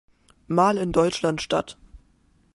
[0.47, 1.77] Mal in Deutschland statt.